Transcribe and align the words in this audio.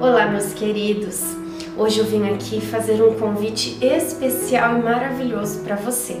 Olá, 0.00 0.24
meus 0.28 0.54
queridos. 0.54 1.20
Hoje 1.76 1.98
eu 1.98 2.06
vim 2.06 2.26
aqui 2.30 2.58
fazer 2.58 3.02
um 3.02 3.16
convite 3.16 3.76
especial 3.84 4.78
e 4.78 4.82
maravilhoso 4.82 5.60
para 5.60 5.76
você. 5.76 6.16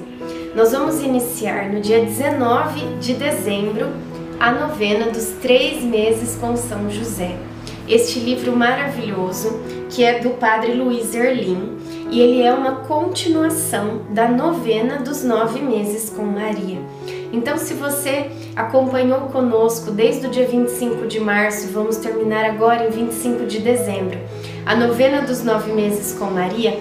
Nós 0.54 0.72
vamos 0.72 1.00
iniciar 1.00 1.70
no 1.70 1.80
dia 1.80 2.04
19 2.04 2.98
de 3.00 3.14
dezembro 3.14 3.88
a 4.38 4.52
novena 4.52 5.06
dos 5.06 5.28
três 5.40 5.82
meses 5.82 6.36
com 6.36 6.54
São 6.58 6.90
José. 6.90 7.34
Este 7.88 8.18
livro 8.18 8.54
maravilhoso 8.54 9.58
que 9.88 10.04
é 10.04 10.18
do 10.18 10.30
Padre 10.30 10.74
Luiz 10.74 11.14
Erlim 11.14 11.78
e 12.10 12.20
ele 12.20 12.42
é 12.42 12.52
uma 12.52 12.82
continuação 12.82 14.02
da 14.10 14.28
novena 14.28 14.98
dos 14.98 15.24
nove 15.24 15.58
meses 15.58 16.10
com 16.10 16.24
Maria. 16.24 16.80
Então, 17.32 17.56
se 17.56 17.74
você 17.74 18.30
acompanhou 18.56 19.22
conosco 19.28 19.90
desde 19.90 20.26
o 20.26 20.30
dia 20.30 20.46
25 20.46 21.06
de 21.06 21.20
março, 21.20 21.68
vamos 21.68 21.96
terminar 21.96 22.44
agora 22.44 22.86
em 22.86 22.90
25 22.90 23.46
de 23.46 23.60
dezembro, 23.60 24.18
a 24.66 24.74
novena 24.74 25.22
dos 25.22 25.42
nove 25.42 25.72
meses 25.72 26.18
com 26.18 26.26
Maria, 26.26 26.78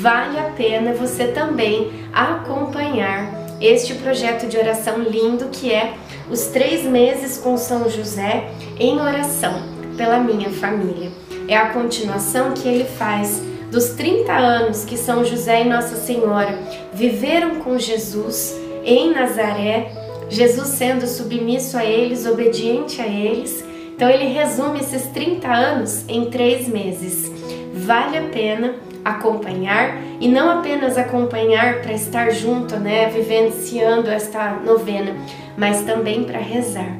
vale 0.00 0.38
a 0.38 0.50
pena 0.56 0.92
você 0.92 1.28
também 1.28 1.90
acompanhar 2.12 3.48
este 3.60 3.94
projeto 3.94 4.46
de 4.46 4.56
oração 4.56 5.00
lindo 5.00 5.46
que 5.46 5.72
é 5.72 5.94
os 6.30 6.46
três 6.46 6.84
meses 6.84 7.38
com 7.38 7.56
São 7.56 7.88
José 7.90 8.50
em 8.78 9.00
oração 9.00 9.62
pela 9.96 10.20
minha 10.20 10.50
família. 10.50 11.10
É 11.48 11.56
a 11.56 11.70
continuação 11.70 12.52
que 12.52 12.68
ele 12.68 12.84
faz 12.84 13.42
dos 13.70 13.90
30 13.90 14.32
anos 14.32 14.84
que 14.84 14.96
São 14.96 15.24
José 15.24 15.62
e 15.62 15.68
Nossa 15.68 15.96
Senhora 15.96 16.58
viveram 16.92 17.56
com 17.56 17.78
Jesus 17.78 18.54
em 18.84 19.12
Nazaré, 19.12 19.90
Jesus 20.28 20.68
sendo 20.68 21.06
submisso 21.06 21.76
a 21.76 21.84
eles, 21.84 22.26
obediente 22.26 23.00
a 23.00 23.06
eles. 23.06 23.64
Então 23.94 24.08
ele 24.08 24.26
resume 24.26 24.80
esses 24.80 25.06
30 25.06 25.48
anos 25.48 26.04
em 26.08 26.26
três 26.26 26.68
meses. 26.68 27.30
Vale 27.74 28.18
a 28.18 28.22
pena 28.22 28.74
acompanhar 29.04 29.96
e 30.20 30.28
não 30.28 30.50
apenas 30.50 30.98
acompanhar 30.98 31.80
para 31.80 31.92
estar 31.92 32.30
junto, 32.30 32.76
né, 32.76 33.08
vivenciando 33.08 34.10
esta 34.10 34.52
novena, 34.64 35.16
mas 35.56 35.82
também 35.82 36.24
para 36.24 36.38
rezar 36.38 36.96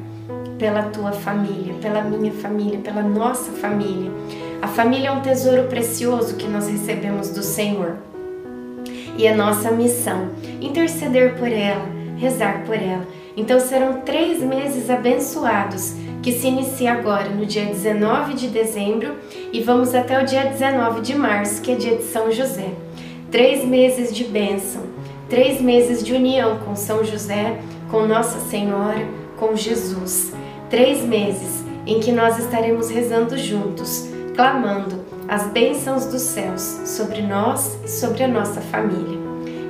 pela 0.58 0.84
tua 0.84 1.12
família, 1.12 1.74
pela 1.80 2.02
minha 2.02 2.32
família, 2.32 2.80
pela 2.80 3.02
nossa 3.02 3.52
família. 3.52 4.10
A 4.60 4.66
família 4.66 5.08
é 5.08 5.12
um 5.12 5.20
tesouro 5.20 5.64
precioso 5.64 6.34
que 6.36 6.48
nós 6.48 6.68
recebemos 6.68 7.30
do 7.30 7.42
Senhor. 7.42 7.96
E 9.19 9.27
é 9.27 9.34
nossa 9.34 9.72
missão 9.72 10.30
interceder 10.61 11.34
por 11.34 11.48
ela, 11.48 11.84
rezar 12.16 12.62
por 12.64 12.77
ela. 12.77 13.06
Então 13.36 13.58
serão 13.58 14.00
três 14.02 14.41
meses 14.41 14.88
abençoados 14.88 15.94
que 16.22 16.33
se 16.33 16.47
inicia 16.47 16.92
agora 16.92 17.28
no 17.28 17.44
dia 17.44 17.66
19 17.66 18.34
de 18.34 18.48
dezembro 18.48 19.16
e 19.52 19.61
vamos 19.61 19.94
até 19.94 20.22
o 20.22 20.24
dia 20.24 20.44
19 20.44 21.00
de 21.00 21.16
março, 21.16 21.61
que 21.61 21.72
é 21.72 21.74
dia 21.74 21.96
de 21.96 22.05
São 22.05 22.30
José. 22.30 22.70
Três 23.30 23.64
meses 23.64 24.14
de 24.14 24.24
bênção, 24.24 24.83
três 25.28 25.61
meses 25.61 26.02
de 26.02 26.12
união 26.12 26.58
com 26.58 26.77
São 26.77 27.05
José, 27.05 27.58
com 27.91 28.06
Nossa 28.06 28.39
Senhora, 28.48 29.05
com 29.36 29.55
Jesus. 29.56 30.33
Três 30.70 31.02
meses 31.02 31.64
em 31.86 32.00
que 32.00 32.12
nós 32.12 32.39
estaremos 32.39 32.89
rezando 32.89 33.36
juntos, 33.36 34.08
clamando 34.34 35.08
as 35.28 35.46
bênçãos 35.48 36.06
dos 36.06 36.22
céus 36.22 36.62
sobre 36.86 37.20
nós 37.20 37.78
e 37.84 37.88
sobre 37.88 38.24
a 38.24 38.28
nossa 38.28 38.62
família. 38.62 39.18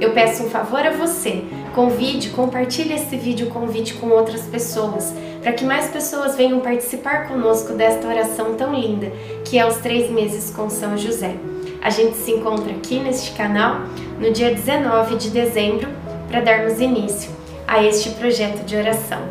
Eu 0.01 0.13
peço 0.13 0.45
um 0.45 0.51
favor 0.51 0.79
a 0.79 0.93
você, 0.93 1.43
convide, 1.75 2.31
compartilhe 2.31 2.95
esse 2.95 3.17
vídeo 3.17 3.51
convite 3.51 3.95
com 3.95 4.09
outras 4.11 4.43
pessoas, 4.43 5.13
para 5.43 5.53
que 5.53 5.65
mais 5.65 5.91
pessoas 5.91 6.37
venham 6.37 6.61
participar 6.61 7.27
conosco 7.27 7.73
desta 7.73 8.07
oração 8.07 8.55
tão 8.55 8.73
linda, 8.73 9.11
que 9.45 9.59
é 9.59 9.67
os 9.67 9.79
três 9.79 10.09
meses 10.11 10.51
com 10.51 10.71
São 10.71 10.97
José. 10.97 11.35
A 11.83 11.91
gente 11.91 12.17
se 12.17 12.31
encontra 12.31 12.71
aqui 12.73 13.01
neste 13.01 13.33
canal 13.33 13.81
no 14.21 14.33
dia 14.33 14.55
19 14.55 15.17
de 15.17 15.31
dezembro 15.31 15.89
para 16.29 16.41
darmos 16.41 16.81
início 16.81 17.31
a 17.67 17.83
este 17.83 18.11
projeto 18.11 18.65
de 18.65 18.77
oração. 18.77 19.23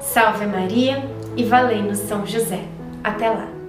Salve 0.00 0.46
Maria 0.46 1.04
e 1.36 1.44
valendo 1.44 1.94
São 1.94 2.26
José. 2.26 2.60
Até 3.04 3.28
lá! 3.30 3.59